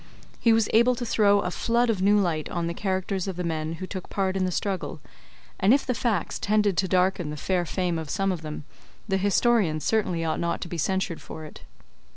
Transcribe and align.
He 0.39 0.51
was 0.51 0.67
able 0.73 0.95
to 0.95 1.05
throw 1.05 1.41
a 1.41 1.51
flood 1.51 1.91
of 1.91 2.01
new 2.01 2.19
light 2.19 2.49
on 2.49 2.65
the 2.65 2.73
characters 2.73 3.27
of 3.27 3.35
the 3.35 3.43
men 3.43 3.73
who 3.73 3.85
took 3.85 4.09
part 4.09 4.35
in 4.35 4.45
the 4.45 4.51
struggle, 4.51 4.99
and 5.59 5.75
if 5.75 5.85
the 5.85 5.93
facts 5.93 6.39
tended 6.39 6.75
to 6.77 6.87
darken 6.87 7.29
the 7.29 7.37
fair 7.37 7.67
fame 7.67 7.99
of 7.99 8.09
some 8.09 8.31
of 8.31 8.41
them, 8.41 8.63
the 9.07 9.17
historian 9.17 9.79
certainly 9.79 10.25
ought 10.25 10.39
not 10.39 10.59
to 10.61 10.67
be 10.67 10.79
censured 10.79 11.21
for 11.21 11.45
it. 11.45 11.61